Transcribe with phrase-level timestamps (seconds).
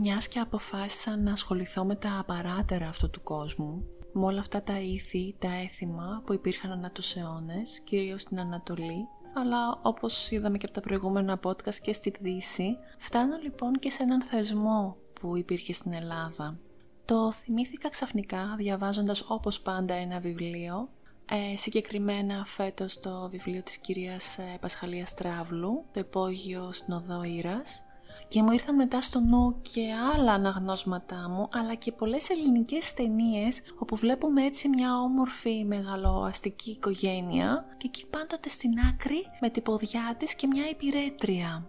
[0.00, 4.80] Μιας και αποφάσισα να ασχοληθώ με τα απαράτερα αυτού του κόσμου, με όλα αυτά τα
[4.80, 10.64] ήθη, τα έθιμα που υπήρχαν ανά τους αιώνες, κυρίως στην Ανατολή, αλλά όπως είδαμε και
[10.64, 15.72] από τα προηγούμενα podcast και στη Δύση, φτάνω λοιπόν και σε έναν θεσμό που υπήρχε
[15.72, 16.58] στην Ελλάδα.
[17.04, 20.88] Το θυμήθηκα ξαφνικά διαβάζοντας όπως πάντα ένα βιβλίο,
[21.30, 27.82] ε, συγκεκριμένα φέτος το βιβλίο της κυρίας ε, Πασχαλίας Τράβλου, το υπόγειο στην Οδό Ήρας,
[28.28, 29.80] και μου ήρθαν μετά στο νου και
[30.14, 37.64] άλλα αναγνώσματά μου, αλλά και πολλές ελληνικές ταινίες όπου βλέπουμε έτσι μια όμορφη μεγαλοαστική οικογένεια
[37.76, 41.66] και εκεί πάντοτε στην άκρη με την ποδιά της και μια υπηρέτρια.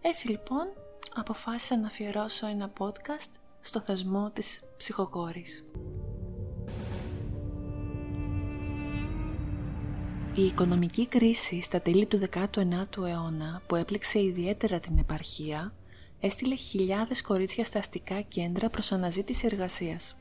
[0.00, 0.66] Έτσι λοιπόν
[1.14, 5.64] αποφάσισα να αφιερώσω ένα podcast στο θεσμό της ψυχοκόρης.
[10.36, 15.70] Η οικονομική κρίση στα τέλη του 19ου αιώνα που έπληξε ιδιαίτερα την επαρχία
[16.20, 20.16] έστειλε χιλιάδες κορίτσια στα αστικά κέντρα προς αναζήτηση εργασίας.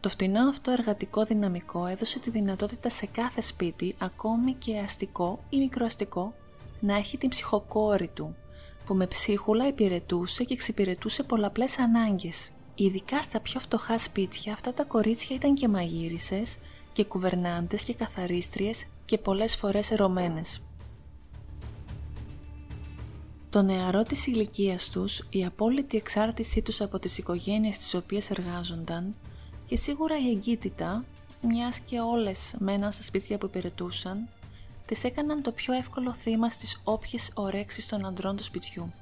[0.00, 5.58] Το φτηνό αυτό εργατικό δυναμικό έδωσε τη δυνατότητα σε κάθε σπίτι, ακόμη και αστικό ή
[5.58, 6.32] μικροαστικό,
[6.80, 8.34] να έχει την ψυχοκόρη του,
[8.86, 12.50] που με ψίχουλα υπηρετούσε και εξυπηρετούσε πολλαπλές ανάγκες.
[12.74, 16.56] Ειδικά στα πιο φτωχά σπίτια αυτά τα κορίτσια ήταν και μαγείρισες
[16.92, 20.62] και κουβερνάντες και καθαρίστριες και πολλές φορές ερωμένες.
[23.50, 29.14] Το νεαρό της ηλικίας τους, η απόλυτη εξάρτησή τους από τις οικογένειες τις οποίες εργάζονταν
[29.66, 31.04] και σίγουρα η εγκύτητα,
[31.42, 34.28] μιας και όλες μέναν στα σπίτια που υπηρετούσαν,
[34.86, 38.92] τις έκαναν το πιο εύκολο θύμα στις όποιες ορέξεις των αντρών του σπιτιού.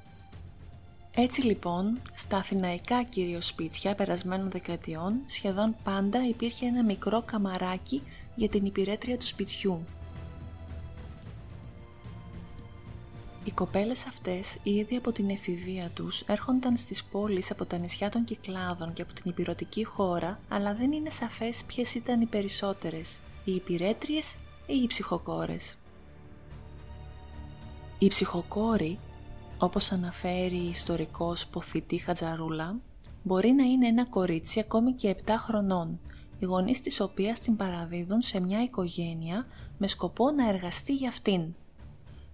[1.11, 8.01] Έτσι λοιπόν, στα αθηναϊκά κυρίως σπίτια περασμένων δεκαετιών, σχεδόν πάντα υπήρχε ένα μικρό καμαράκι
[8.35, 9.85] για την υπηρέτρια του σπιτιού,
[13.43, 18.23] Οι κοπέλες αυτές ήδη από την εφηβεία τους έρχονταν στις πόλεις από τα νησιά των
[18.23, 23.55] Κυκλάδων και από την υπηρετική χώρα, αλλά δεν είναι σαφές ποιες ήταν οι περισσότερες, οι
[23.55, 24.35] υπηρέτριες
[24.67, 25.77] ή οι ψυχοκόρες.
[27.99, 28.99] Η ψυχοκόρη,
[29.57, 32.75] όπως αναφέρει η ιστορικός ποθητή Χατζαρούλα,
[33.23, 35.99] μπορεί να είναι ένα κορίτσι ακόμη και 7 χρονών,
[36.41, 39.47] οι γονείς της οποίας την παραδίδουν σε μια οικογένεια
[39.77, 41.53] με σκοπό να εργαστεί για αυτήν.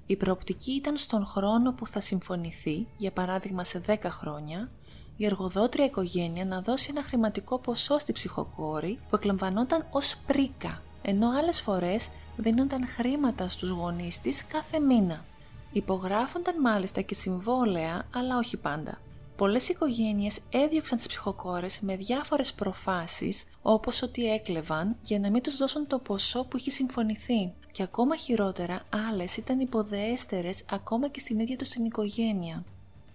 [0.06, 4.70] Η προοπτική ήταν στον χρόνο που θα συμφωνηθεί, για παράδειγμα σε 10 χρόνια,
[5.18, 11.30] η εργοδότρια οικογένεια να δώσει ένα χρηματικό ποσό στη ψυχοκόρη που εκλαμβανόταν ως πρίκα, ενώ
[11.30, 15.26] άλλες φορές δίνονταν χρήματα στους γονείς της κάθε μήνα.
[15.72, 18.98] Υπογράφονταν μάλιστα και συμβόλαια, αλλά όχι πάντα.
[19.38, 25.58] Πολλές οικογένειες έδιωξαν τις ψυχοκόρες με διάφορες προφάσεις, όπως ότι έκλεβαν για να μην τους
[25.58, 27.54] δώσουν το ποσό που είχε συμφωνηθεί.
[27.72, 28.82] Και ακόμα χειρότερα,
[29.12, 32.64] άλλες ήταν υποδεέστερες ακόμα και στην ίδια τους την οικογένεια.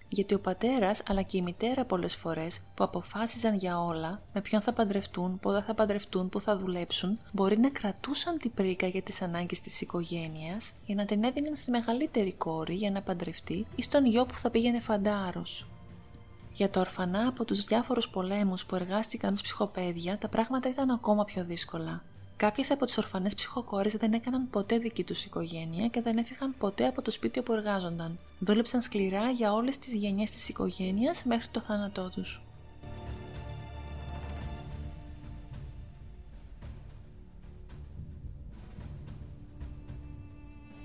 [0.08, 4.62] Γιατί ο πατέρας αλλά και η μητέρα πολλές φορές που αποφάσιζαν για όλα, με ποιον
[4.62, 9.22] θα παντρευτούν, πότε θα παντρευτούν, πού θα δουλέψουν, μπορεί να κρατούσαν την πρίκα για τις
[9.22, 14.06] ανάγκες της οικογένειας για να την έδιναν στη μεγαλύτερη κόρη για να παντρευτεί ή στον
[14.06, 15.66] γιο που θα πήγαινε φαντάρος.
[16.52, 21.24] Για τα ορφανά από τους διάφορους πολέμους που εργάστηκαν ως ψυχοπαίδια, τα πράγματα ήταν ακόμα
[21.24, 22.02] πιο δύσκολα.
[22.36, 26.86] Κάποιες από τις ορφανές ψυχοκόρες δεν έκαναν ποτέ δική τους οικογένεια και δεν έφυγαν ποτέ
[26.86, 28.18] από το σπίτι όπου εργάζονταν.
[28.38, 32.42] Δούλεψαν σκληρά για όλες τις γενιές της οικογένειας μέχρι το θάνατό τους.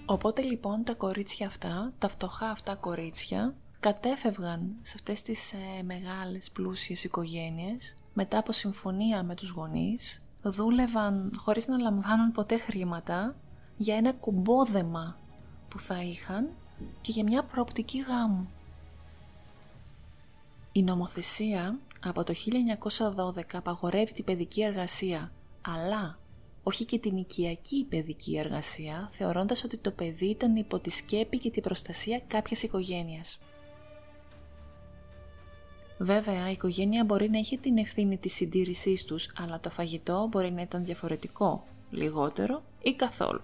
[0.06, 6.52] Οπότε λοιπόν τα κορίτσια αυτά, τα φτωχά αυτά κορίτσια, κατέφευγαν σε αυτές τις ε, μεγάλες
[6.52, 13.36] πλούσιες οικογένειες μετά από συμφωνία με τους γονείς, δούλευαν χωρίς να λαμβάνουν ποτέ χρήματα
[13.78, 15.20] για ένα κουμπόδεμα
[15.70, 16.50] που θα είχαν
[17.02, 18.50] και για μια προοπτική γάμου.
[20.72, 22.34] Η νομοθεσία από το
[23.36, 25.32] 1912 απαγορεύει την παιδική εργασία,
[25.62, 26.20] αλλά
[26.64, 31.52] όχι και την οικιακή παιδική εργασία, θεωρώντας ότι το παιδί ήταν υπό τη σκέπη και
[31.52, 33.40] την προστασία κάποιας οικογένειας.
[35.98, 40.52] Βέβαια, η οικογένεια μπορεί να έχει την ευθύνη της συντήρησής τους, αλλά το φαγητό μπορεί
[40.52, 43.42] να ήταν διαφορετικό, λιγότερο ή καθόλου.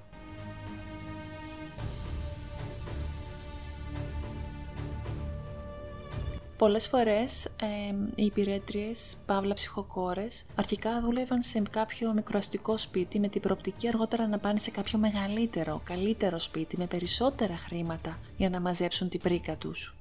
[6.58, 13.42] Πολλές φορές ε, οι υπηρέτριες, παύλα ψυχοκόρες, αρχικά δούλευαν σε κάποιο μικροαστικό σπίτι με την
[13.42, 19.10] προοπτική αργότερα να πάνε σε κάποιο μεγαλύτερο, καλύτερο σπίτι με περισσότερα χρήματα για να μαζέψουν
[19.10, 19.96] την πρίκα τους.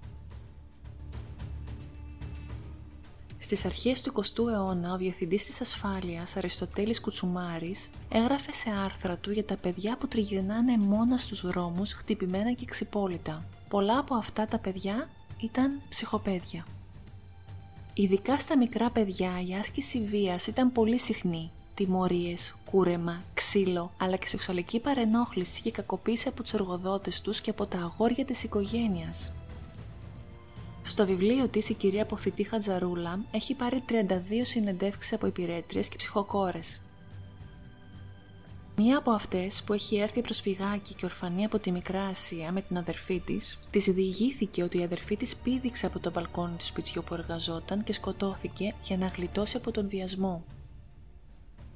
[3.43, 9.31] Στις αρχές του 20ου αιώνα, ο διευθυντής της ασφάλειας, Αριστοτέλης Κουτσουμάρης, έγραφε σε άρθρα του
[9.31, 13.45] για τα παιδιά που τριγυρνάνε μόνα στους δρόμους, χτυπημένα και ξυπόλυτα.
[13.69, 15.09] Πολλά από αυτά τα παιδιά
[15.41, 16.67] ήταν ψυχοπαίδια.
[17.95, 21.51] Ειδικά στα μικρά παιδιά η άσκηση βίας ήταν πολύ συχνή.
[21.75, 27.67] Τιμωρίες, κούρεμα, ξύλο, αλλά και σεξουαλική παρενόχληση και κακοποίηση από τους εργοδότες τους και από
[27.67, 29.33] τα αγόρια της οικογένειας.
[30.83, 33.93] Στο βιβλίο της η κυρία Ποθητή Χατζαρούλα έχει πάρει 32
[34.43, 36.81] συνεντεύξεις από υπηρέτριες και ψυχοκόρες.
[38.77, 42.79] Μία από αυτές που έχει έρθει προσφυγάκι και ορφανή από τη Μικρά Ασία με την
[42.79, 47.15] αδερφή της, της διηγήθηκε ότι η αδερφή της πήδηξε από το μπαλκόνι του σπιτιού που
[47.15, 50.45] εργαζόταν και σκοτώθηκε για να γλιτώσει από τον βιασμό.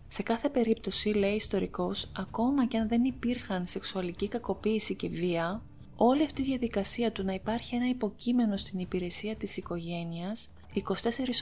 [0.08, 5.62] Σε κάθε περίπτωση, λέει ιστορικός, ακόμα και αν δεν υπήρχαν σεξουαλική κακοποίηση και βία,
[5.96, 10.80] όλη αυτή η διαδικασία του να υπάρχει ένα υποκείμενο στην υπηρεσία της οικογένειας 24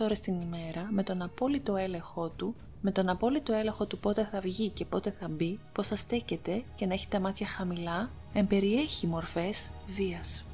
[0.01, 4.41] ώρες την ημέρα με τον απόλυτο έλεγχό του, με τον απόλυτο έλεγχο του πότε θα
[4.41, 9.07] βγει και πότε θα μπει, πώς θα στέκεται και να έχει τα μάτια χαμηλά, εμπεριέχει
[9.07, 10.45] μορφές βίας.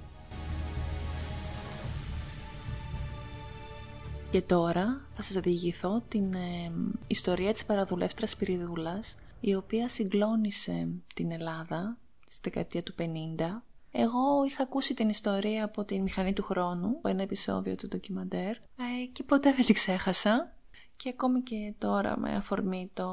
[4.31, 6.73] Και τώρα θα σας διηγηθώ την ε,
[7.06, 14.62] ιστορία της παραδουλεύτρας Πυριδούλας, η οποία συγκλώνησε την Ελλάδα στη δεκαετία του 50 εγώ είχα
[14.62, 19.22] ακούσει την ιστορία από τη Μηχανή του Χρόνου, από ένα επεισόδιο του ντοκιμαντέρ ε, και
[19.22, 20.54] ποτέ δεν την ξέχασα.
[20.96, 23.10] Και ακόμη και τώρα με αφορμή το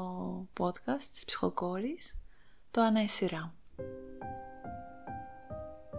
[0.60, 2.18] podcast της ψυχοκόρης,
[2.70, 3.54] το ανέσυρα.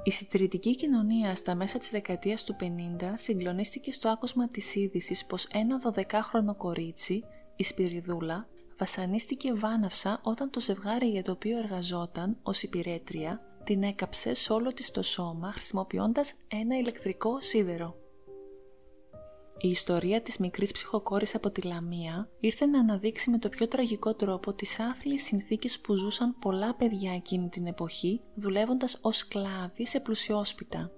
[0.04, 2.66] Η συντηρητική κοινωνία στα μέσα της δεκαετίας του 50
[3.14, 7.24] συγκλονίστηκε στο άκουσμα της είδησης πως ένα 12χρονο κορίτσι,
[7.56, 8.48] η Σπυριδούλα,
[8.78, 14.74] βασανίστηκε βάναυσα όταν το ζευγάρι για το οποίο εργαζόταν ως υπηρέτρια την έκαψε σε όλο
[14.74, 17.96] της το σώμα χρησιμοποιώντας ένα ηλεκτρικό σίδερο.
[19.58, 24.14] Η ιστορία της μικρής ψυχοκόρης από τη Λαμία ήρθε να αναδείξει με το πιο τραγικό
[24.14, 30.00] τρόπο τις άθλιες συνθήκες που ζούσαν πολλά παιδιά εκείνη την εποχή, δουλεύοντας ως σκλάβοι σε
[30.00, 30.92] πλουσιόσπιτα.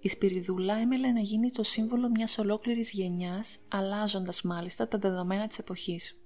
[0.00, 5.58] Η Σπυριδούλα έμελε να γίνει το σύμβολο μιας ολόκληρης γενιάς, αλλάζοντας μάλιστα τα δεδομένα της
[5.58, 6.18] εποχής.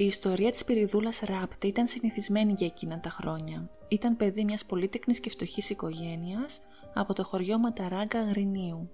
[0.00, 3.70] Η ιστορία της Πυριδούλας Ράπτε ήταν συνηθισμένη για εκείνα τα χρόνια.
[3.88, 6.60] Ήταν παιδί μιας πολύτεκνης και φτωχής οικογένειας
[6.94, 8.90] από το χωριό Ματαράγκα Γρινίου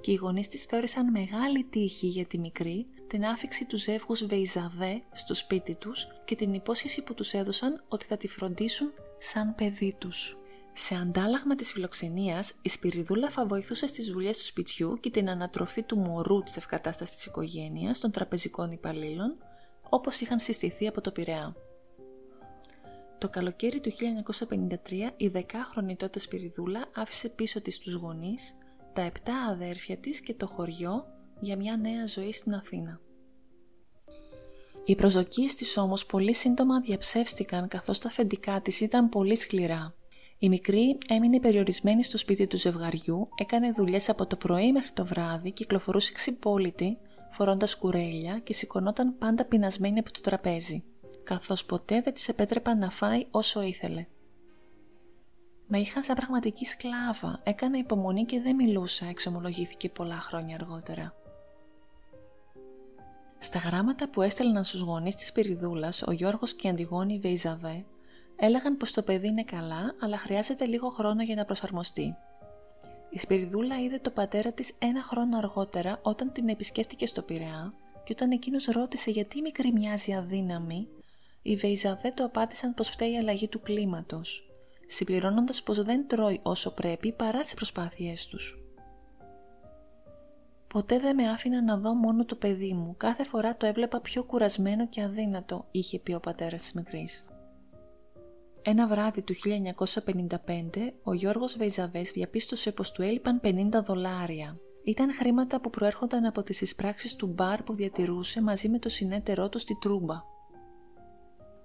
[0.00, 5.02] και οι γονείς της θεώρησαν μεγάλη τύχη για τη μικρή την άφηξη τους ζεύγους Βεϊζαδέ
[5.12, 9.96] στο σπίτι τους και την υπόσχεση που τους έδωσαν ότι θα τη φροντίσουν σαν παιδί
[9.98, 10.36] τους.
[10.72, 15.82] Σε αντάλλαγμα της φιλοξενίας, η Σπυριδούλα θα βοηθούσε στις δουλειές του σπιτιού και την ανατροφή
[15.82, 19.36] του μωρού της ευκατάστασης της οικογένειας, των τραπεζικών υπαλλήλων,
[19.88, 21.56] όπως είχαν συστηθεί από το Πειραιά.
[23.18, 28.54] Το καλοκαίρι του 1953 η δεκάχρονη τότε Σπυριδούλα άφησε πίσω της τους γονείς,
[28.92, 31.04] τα επτά αδέρφια της και το χωριό
[31.40, 33.00] για μια νέα ζωή στην Αθήνα.
[34.84, 39.94] Οι προσδοκίες της όμως πολύ σύντομα διαψεύστηκαν καθώς τα αφεντικά της ήταν πολύ σκληρά.
[40.38, 45.04] Η μικρή έμεινε περιορισμένη στο σπίτι του ζευγαριού, έκανε δουλειές από το πρωί μέχρι το
[45.04, 46.98] βράδυ, κυκλοφορούσε ξυπόλυτη
[47.36, 50.84] φορώντας κουρέλια και σηκωνόταν πάντα πεινασμένη από το τραπέζι,
[51.22, 54.06] καθώς ποτέ δεν της επέτρεπα να φάει όσο ήθελε.
[55.66, 61.14] Με είχαν σαν πραγματική σκλάβα, έκανα υπομονή και δεν μιλούσα, εξομολογήθηκε πολλά χρόνια αργότερα.
[63.38, 67.84] Στα γράμματα που έστελναν στους γονείς της Πυριδούλας, ο Γιώργος και η Αντιγόνη Βεϊζαβέ
[68.36, 72.16] έλεγαν πως το παιδί είναι καλά, αλλά χρειάζεται λίγο χρόνο για να προσαρμοστεί
[73.16, 78.12] η Σπυριδούλα είδε το πατέρα της ένα χρόνο αργότερα όταν την επισκέφτηκε στο Πειραιά και
[78.12, 80.88] όταν εκείνος ρώτησε γιατί η μικρή μοιάζει αδύναμη,
[81.42, 84.50] οι Βεϊζαδέ το απάντησαν πως φταίει η αλλαγή του κλίματος,
[84.86, 88.58] συμπληρώνοντας πως δεν τρώει όσο πρέπει παρά τις προσπάθειές τους.
[90.68, 94.24] Ποτέ δεν με άφηνα να δω μόνο το παιδί μου, κάθε φορά το έβλεπα πιο
[94.24, 97.24] κουρασμένο και αδύνατο, είχε πει ο πατέρας της μικρής.
[98.68, 104.58] Ένα βράδυ του 1955, ο Γιώργος Βεϊζαβές διαπίστωσε πως του έλειπαν 50 δολάρια.
[104.84, 109.48] Ήταν χρήματα που προέρχονταν από τις εισπράξεις του μπαρ που διατηρούσε μαζί με το συνέτερό
[109.48, 110.22] του στη Τρούμπα.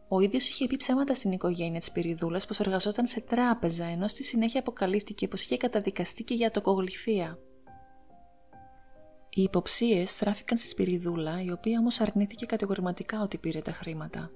[0.08, 4.24] Ο ίδιος είχε πει ψέματα στην οικογένεια της Πυριδούλας πως εργαζόταν σε τράπεζα, ενώ στη
[4.24, 7.38] συνέχεια αποκαλύφθηκε πως είχε καταδικαστεί και για τοκογλυφία.
[9.30, 14.32] Οι υποψίες στράφηκαν στη Σπυριδούλα, η οποία όμως αρνήθηκε κατηγορηματικά ότι πήρε τα χρήματα.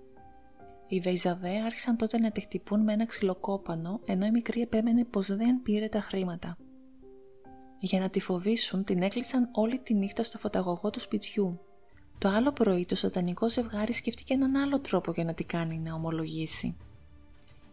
[0.88, 5.36] Οι Βεϊζαδέ άρχισαν τότε να τη χτυπούν με ένα ξυλοκόπανο, ενώ η μικρή επέμενε πως
[5.36, 6.58] δεν πήρε τα χρήματα.
[7.80, 11.60] Για να τη φοβήσουν, την έκλεισαν όλη τη νύχτα στο φωταγωγό του σπιτιού.
[12.18, 15.94] Το άλλο πρωί το σατανικό ζευγάρι σκέφτηκε έναν άλλο τρόπο για να τη κάνει να
[15.94, 16.76] ομολογήσει.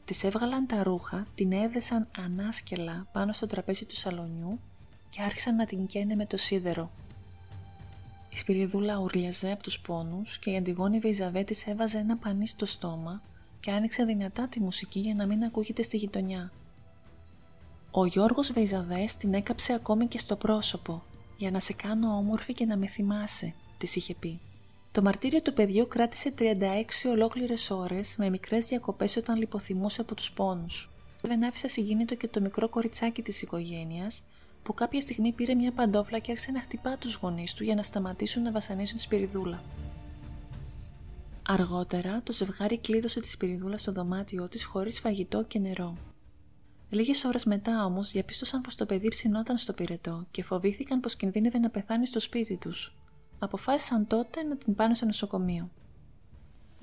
[0.04, 4.60] Της έβγαλαν τα ρούχα, την έδεσαν ανάσκελα πάνω στο τραπέζι του σαλονιού
[5.08, 6.90] και άρχισαν να την καίνε με το σίδερο.
[8.32, 13.22] Η Σπυριδούλα ούρλιαζε από τους πόνους και η Αντιγόνη Βεϊζαβέτης έβαζε ένα πανί στο στόμα
[13.60, 16.52] και άνοιξε δυνατά τη μουσική για να μην ακούγεται στη γειτονιά.
[17.90, 21.02] Ο Γιώργος Βεϊζαβές την έκαψε ακόμη και στο πρόσωπο,
[21.36, 24.40] για να σε κάνω όμορφη και να με θυμάσαι, της είχε πει.
[24.92, 30.32] Το μαρτύριο του παιδιού κράτησε 36 ολόκληρες ώρες με μικρές διακοπές όταν λιποθυμούσε από τους
[30.32, 30.90] πόνους.
[31.20, 34.22] Δεν άφησα συγκίνητο και το μικρό κοριτσάκι της οικογένειας,
[34.62, 37.82] που κάποια στιγμή πήρε μια παντόφλα και άρχισε να χτυπά τους γονείς του για να
[37.82, 39.62] σταματήσουν να βασανίζουν τη σπυριδούλα.
[41.46, 45.96] Αργότερα, το ζευγάρι κλείδωσε τη σπυριδούλα στο δωμάτιό της χωρίς φαγητό και νερό.
[46.88, 51.58] Λίγες ώρες μετά όμως διαπίστωσαν πως το παιδί ψινόταν στο πυρετό και φοβήθηκαν πως κινδύνευε
[51.58, 52.96] να πεθάνει στο σπίτι τους.
[53.38, 55.70] Αποφάσισαν τότε να την πάνε στο νοσοκομείο.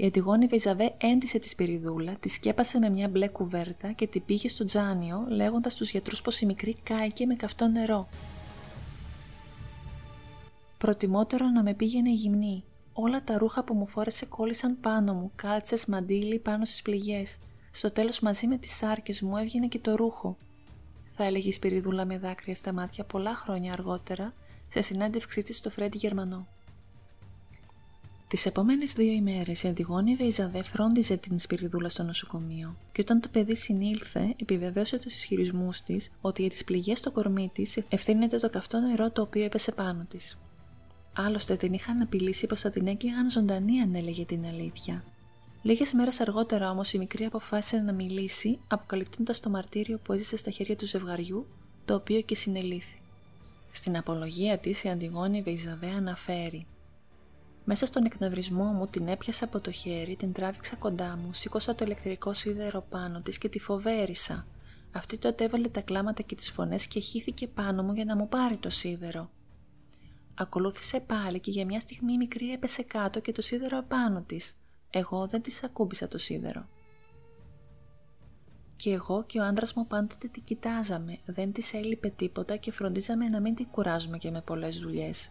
[0.01, 4.49] Η Αντιγόνη Βεϊζαβέ έντισε τη σπυριδούλα, τη σκέπασε με μια μπλε κουβέρτα και την πήγε
[4.49, 8.09] στο τζάνιο, λέγοντας στους γιατρούς πως η μικρή κάηκε με καυτό νερό.
[10.77, 12.63] Προτιμότερο να με πήγαινε γυμνή.
[12.93, 17.37] Όλα τα ρούχα που μου φόρεσε κόλλησαν πάνω μου, κάλτσες, μαντίλι πάνω στις πληγές.
[17.71, 20.37] Στο τέλος, μαζί με τις άρκε μου έβγαινε και το ρούχο.
[21.15, 24.33] Θα έλεγε η Σπυριδούλα με δάκρυα στα μάτια πολλά χρόνια αργότερα,
[24.69, 26.47] σε συνέντευξή της στο Φρέντι Γερμανό.
[28.29, 33.29] Τις επόμενες δύο ημέρες η Αντιγόνη Βεϊζαδέ φρόντιζε την Σπυριδούλα στο νοσοκομείο και όταν το
[33.31, 38.49] παιδί συνήλθε, επιβεβαίωσε τους ισχυρισμούς της ότι για τις πληγές στο κορμί της ευθύνεται το
[38.49, 40.37] καυτό νερό το οποίο έπεσε πάνω της.
[41.13, 45.03] Άλλωστε την είχαν απειλήσει πως θα την έκλειγαν ζωντανή αν έλεγε την αλήθεια.
[45.61, 50.51] Λίγες μέρες αργότερα όμως η μικρή αποφάσισε να μιλήσει, αποκαλυπτώντας το μαρτύριο που έζησε στα
[50.51, 51.45] χέρια του ζευγαριού,
[51.85, 53.01] το οποίο και συνελήθη.
[53.71, 56.65] Στην απολογία της η Αντιγόνη Βεϊζαδέ αναφέρει
[57.71, 61.85] μέσα στον εκνευρισμό μου την έπιασα από το χέρι, την τράβηξα κοντά μου, σήκωσα το
[61.85, 64.47] ηλεκτρικό σίδερο πάνω της και τη φοβέρισα.
[64.91, 68.27] Αυτή τότε έβαλε τα κλάματα και τις φωνές και χύθηκε πάνω μου για να μου
[68.27, 69.29] πάρει το σίδερο.
[70.33, 74.53] Ακολούθησε πάλι και για μια στιγμή η μικρή έπεσε κάτω και το σίδερο επάνω της.
[74.89, 76.67] Εγώ δεν της ακούμπησα το σίδερο.
[78.75, 83.27] Και εγώ και ο άντρας μου πάντοτε την κοιτάζαμε, δεν της έλειπε τίποτα και φροντίζαμε
[83.27, 85.29] να μην την κουράζουμε και με πολλές δουλειές.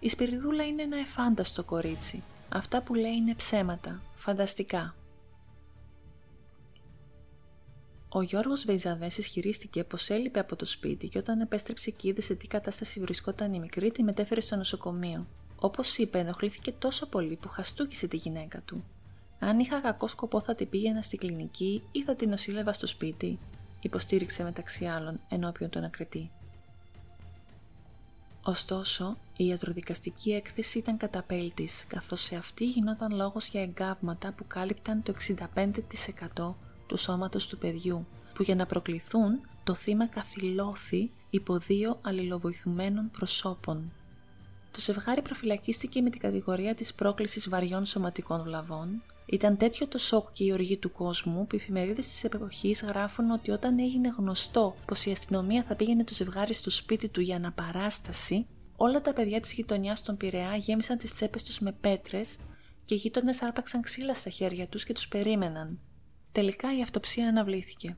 [0.00, 2.22] Η Σπυριδούλα είναι ένα εφάνταστο κορίτσι.
[2.48, 4.94] Αυτά που λέει είναι ψέματα, φανταστικά.
[8.08, 12.34] Ο Γιώργος Βεϊζαδές ισχυρίστηκε πως έλειπε από το σπίτι και όταν επέστρεψε και είδε σε
[12.34, 15.26] τι κατάσταση βρισκόταν η μικρή, τη μετέφερε στο νοσοκομείο.
[15.56, 18.84] Όπως είπε, ενοχλήθηκε τόσο πολύ που χαστούκησε τη γυναίκα του.
[19.38, 23.38] Αν είχα κακό σκοπό θα την πήγαινα στη κλινική ή θα την νοσήλευα στο σπίτι,
[23.80, 26.30] υποστήριξε μεταξύ άλλων ενώπιον του ανακριτή.
[28.48, 35.02] Ωστόσο, η ιατροδικαστική έκθεση ήταν καταπέλτης, καθώς σε αυτή γινόταν λόγος για εγκάβματα που κάλυπταν
[35.02, 35.14] το
[36.36, 36.54] 65%
[36.86, 43.92] του σώματος του παιδιού, που για να προκληθούν το θύμα καθυλώθη υπό δύο αλληλοβοηθουμένων προσώπων.
[44.70, 49.02] Το ζευγάρι προφυλακίστηκε με την κατηγορία της πρόκλησης βαριών σωματικών βλαβών.
[49.30, 53.30] Ήταν τέτοιο το σοκ και η οργή του κόσμου που οι εφημερίδες της εποχής γράφουν
[53.30, 57.36] ότι όταν έγινε γνωστό πως η αστυνομία θα πήγαινε το ζευγάρι στο σπίτι του για
[57.36, 62.36] αναπαράσταση, όλα τα παιδιά της γειτονιάς των Πειραιά γέμισαν τις τσέπες τους με πέτρες
[62.84, 65.78] και οι γείτονες άρπαξαν ξύλα στα χέρια τους και τους περίμεναν.
[66.32, 67.96] Τελικά η αυτοψία αναβλήθηκε.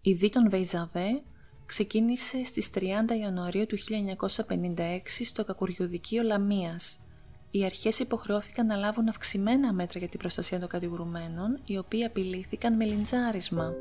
[0.00, 1.22] Η Δίτον Βεϊζαβέ
[1.66, 2.80] ξεκίνησε στις 30
[3.20, 7.00] Ιανουαρίου του 1956 στο κακουριοδικείο Λαμίας.
[7.50, 12.76] Οι αρχές υποχρεώθηκαν να λάβουν αυξημένα μέτρα για την προστασία των κατηγορουμένων, οι οποίοι απειλήθηκαν
[12.76, 13.74] με λιντζάρισμα.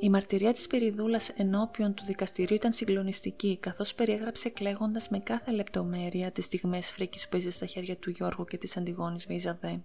[0.00, 6.30] Η μαρτυρία της Περιδούλας ενώπιον του δικαστηρίου ήταν συγκλονιστική, καθώς περιέγραψε κλαίγοντας με κάθε λεπτομέρεια
[6.30, 9.80] τις στιγμές φρίκης που έζησε στα χέρια του Γιώργου και της Αντιγόνης Βεϊζαδέ.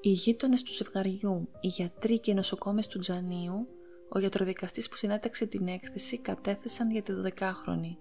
[0.00, 3.68] Οι γείτονες του ζευγαριού, οι γιατροί και οι νοσοκόμες του Τζανίου,
[4.14, 7.96] ο γιατροδικαστής που συνέταξε την έκθεση κατέθεσαν για τη 12χρονη.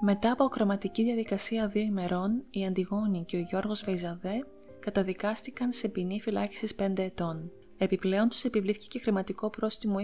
[0.00, 4.46] Μετά από ακροματική διαδικασία δύο ημερών, η Αντιγόνη και ο Γιώργος Βεϊζαδέ
[4.80, 7.50] καταδικάστηκαν σε ποινή φυλάκισης 5 ετών.
[7.78, 9.96] Επιπλέον τους επιβλήθηκε και χρηματικό πρόστιμο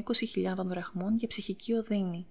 [0.56, 2.26] 20.000 δραχμών για ψυχική οδύνη.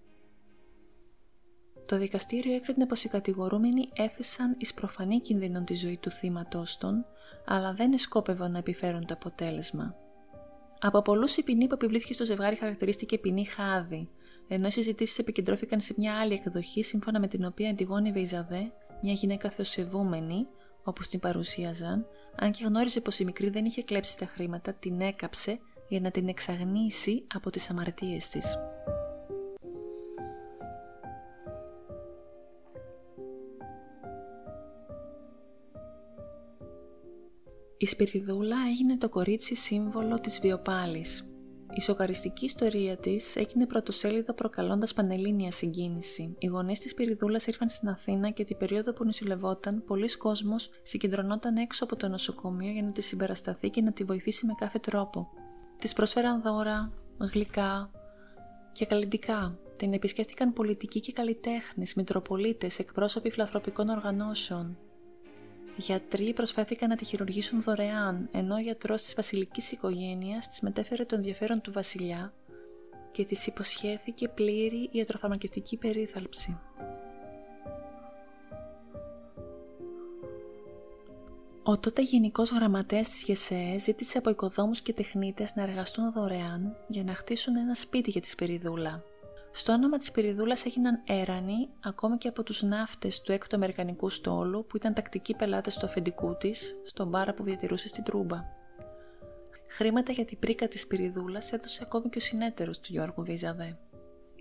[1.86, 7.06] Το δικαστήριο έκρινε πως οι κατηγορούμενοι έθεσαν εις προφανή κίνδυνο τη ζωή του θύματός των,
[7.46, 9.96] αλλά δεν σκόπευαν να επιφέρουν το αποτέλεσμα.
[10.84, 14.10] Από πολλούς η ποινή που επιβλήθηκε στο ζευγάρι χαρακτηρίστηκε ποινή χάδι,
[14.48, 18.72] ενώ οι συζητήσεις επικεντρώθηκαν σε μια άλλη εκδοχή σύμφωνα με την οποία η Αντιγόνη Βεϊζαδέ,
[19.02, 20.48] μια γυναίκα θεοσεβούμενη,
[20.84, 25.02] όπως την παρουσίαζαν, αν και γνώριζε πως η μικρή δεν είχε κλέψει τα χρήματα, την
[25.02, 25.58] έκαψε
[25.90, 28.58] για να την εξαγνίσει από τις αμαρτίες της.
[37.82, 41.26] Η Σπυριδούλα έγινε το κορίτσι σύμβολο της βιοπάλης.
[41.74, 46.36] Η σοκαριστική ιστορία της έγινε πρωτοσέλιδο προκαλώντας πανελλήνια συγκίνηση.
[46.38, 51.56] Οι γονείς της Σπυριδούλας ήρθαν στην Αθήνα και την περίοδο που νοσηλευόταν, πολλοί κόσμος συγκεντρωνόταν
[51.56, 55.28] έξω από το νοσοκομείο για να της συμπερασταθεί και να τη βοηθήσει με κάθε τρόπο.
[55.80, 57.92] Της προσφέραν δώρα, γλυκά
[58.72, 59.60] και καλλιτικά.
[59.76, 64.78] Την επισκέφτηκαν πολιτικοί και καλλιτέχνες, μητροπολίτες, εκπρόσωποι φιλανθρωπικών οργανώσεων.
[65.78, 71.16] Γιατροί προσφέρθηκαν να τη χειρουργήσουν δωρεάν, ενώ ο γιατρός της βασιλικής οικογένειας της μετέφερε το
[71.16, 72.34] ενδιαφέρον του βασιλιά
[73.12, 76.60] και της υποσχέθηκε πλήρη ιατροφαρμακευτική περίθαλψη.
[81.64, 87.04] Ο τότε Γενικός Γραμματέας της ΓΕΣΕΕ ζήτησε από οικοδόμους και τεχνίτες να εργαστούν δωρεάν για
[87.04, 89.04] να χτίσουν ένα σπίτι για τη Σπυριδούλα.
[89.54, 94.66] Στο όνομα της Σπυριδούλας έγιναν έρανοι ακόμη και από τους ναύτες του έκτου Αμερικανικού στόλου
[94.66, 98.44] που ήταν τακτικοί πελάτες του αφεντικού της, στον μπάρα που διατηρούσε στην Τρούμπα.
[99.68, 103.78] Χρήματα για την πρίκα της Σπυριδούλας έδωσε ακόμη και ο συνέτερος του Γιώργου Βίζαδε.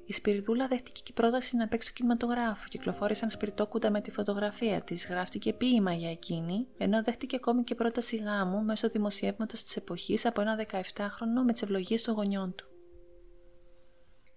[0.04, 2.68] Η Σπυριδούλα δέχτηκε και πρόταση να παίξει το κινηματογράφο.
[2.68, 8.16] Κυκλοφόρησαν σπιρτόκουτα με τη φωτογραφία της, γράφτηκε ποίημα για εκείνη, ενώ δέχτηκε ακόμη και πρόταση
[8.16, 12.69] γάμου μέσω δημοσιεύματος της εποχής από ένα 17χρονο με τις ευλογίες των γονιών του.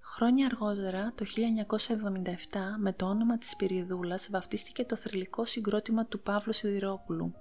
[0.06, 6.54] Χρόνια αργότερα, το 1977, με το όνομα της Σπυριδούλας βαφτίστηκε το θρηλυκό συγκρότημα του Παύλου
[6.54, 7.34] Σιδηρόπουλου.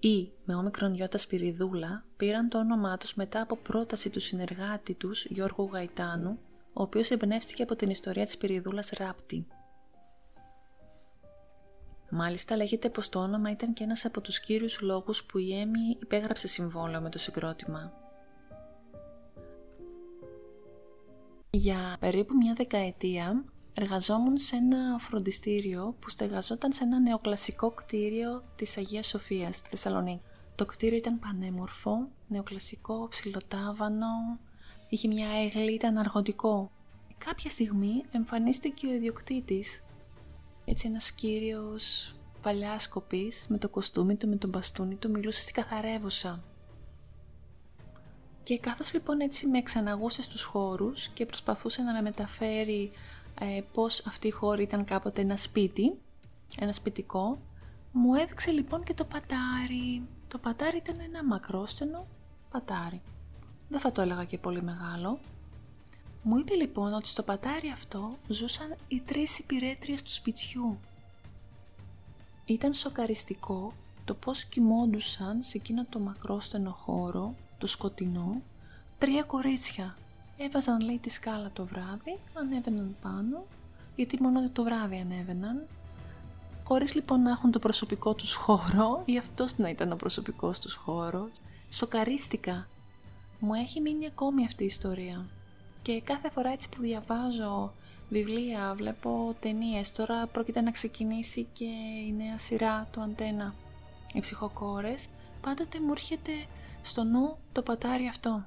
[0.00, 5.24] Ή, με όμικρον γιώτας Σπυριδούλα, πήραν το όνομά τους μετά από πρόταση του συνεργάτη τους,
[5.24, 6.38] Γιώργου Γαϊτάνου,
[6.72, 9.46] ο οποίος εμπνεύστηκε από την ιστορία της Πυριδούλας Ράπτη.
[12.10, 15.96] Μάλιστα λέγεται πως το όνομα ήταν και ένας από τους κύριους λόγους που η Έμι
[16.00, 18.07] υπέγραψε συμβόλαιο με το συγκρότημα.
[21.58, 28.76] Για περίπου μια δεκαετία εργαζόμουν σε ένα φροντιστήριο που στεγαζόταν σε ένα νεοκλασικό κτίριο της
[28.76, 30.20] Αγίας Σοφίας στη Θεσσαλονίκη.
[30.54, 34.38] Το κτίριο ήταν πανέμορφο, νεοκλασικό, ψηλοτάβανο,
[34.88, 36.70] είχε μια έγλη, ήταν αργοντικό.
[37.18, 39.84] Κάποια στιγμή εμφανίστηκε ο ιδιοκτήτης.
[40.64, 45.54] Έτσι ένας κύριος παλιά σκοπής, με το κοστούμι του, με τον μπαστούνι του, μιλούσε στην
[45.54, 46.44] καθαρεύουσα.
[48.48, 52.90] Και καθώς λοιπόν έτσι με εξαναγούσε στους χώρους και προσπαθούσε να με μεταφέρει
[53.40, 55.98] ε, πως αυτή η χώρη ήταν κάποτε ένα σπίτι,
[56.58, 57.38] ένα σπιτικό,
[57.92, 60.02] μου έδειξε λοιπόν και το πατάρι.
[60.28, 62.06] Το πατάρι ήταν ένα μακρόστενο
[62.50, 63.02] πατάρι
[63.68, 65.18] δεν θα το έλεγα και πολύ μεγάλο.
[66.22, 70.76] Μου είπε λοιπόν ότι στο πατάρι αυτό ζούσαν οι τρεις υπηρέτριες του σπιτιού.
[72.44, 73.72] Ήταν σοκαριστικό
[74.04, 78.42] το πώς κοιμόντουσαν σε εκείνο το μακρόστενο χώρο, το σκοτεινό,
[78.98, 79.96] τρία κορίτσια.
[80.36, 83.46] Έβαζαν λέει τη σκάλα το βράδυ, ανέβαιναν πάνω,
[83.96, 85.66] γιατί μόνο το βράδυ ανέβαιναν,
[86.64, 90.74] χωρίς λοιπόν να έχουν το προσωπικό τους χώρο ή αυτός να ήταν ο προσωπικός τους
[90.74, 91.28] χώρο.
[91.68, 92.68] Σοκαρίστηκα
[93.38, 95.26] μου έχει μείνει ακόμη αυτή η ιστορία.
[95.82, 97.72] Και κάθε φορά έτσι που διαβάζω
[98.08, 99.92] βιβλία, βλέπω ταινίες.
[99.92, 101.64] Τώρα πρόκειται να ξεκινήσει και
[102.08, 103.54] η νέα σειρά του Αντένα.
[104.12, 105.08] Οι ψυχοκόρες,
[105.40, 106.32] πάντοτε μου έρχεται
[106.88, 108.46] στο νου το πατάρι αυτό.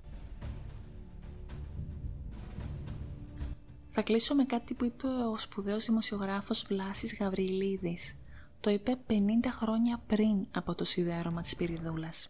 [3.89, 8.15] Θα κλείσω με κάτι που είπε ο σπουδαίος δημοσιογράφος Βλάσης Γαβριλίδης.
[8.59, 9.13] Το είπε 50
[9.49, 12.29] χρόνια πριν από το σιδέρωμα της Πυριδούλας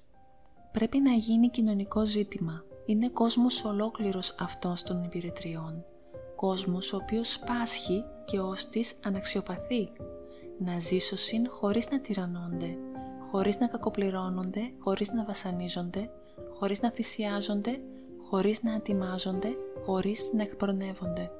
[0.71, 2.63] πρέπει να γίνει κοινωνικό ζήτημα.
[2.85, 5.85] Είναι κόσμος ολόκληρος αυτός των υπηρετριών.
[6.35, 9.91] Κόσμος ο οποίος πάσχει και ως της αναξιοπαθεί.
[10.59, 12.77] Να ζήσωσιν χωρίς να τυραννώνται,
[13.31, 16.09] χωρίς να κακοπληρώνονται, χωρίς να βασανίζονται,
[16.53, 17.79] χωρίς να θυσιάζονται,
[18.29, 19.49] χωρίς να ατιμάζονται,
[19.85, 21.31] χωρίς να εκπρονεύονται.